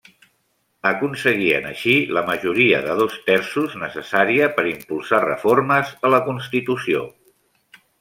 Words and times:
Aconseguien 0.91 1.67
així 1.73 1.93
la 2.19 2.25
majoria 2.31 2.81
de 2.87 2.97
dos 3.03 3.19
terços 3.29 3.79
necessària 3.85 4.51
per 4.59 4.69
impulsar 4.75 5.25
reformes 5.31 5.97
a 6.11 6.17
la 6.19 6.27
constitució. 6.33 7.11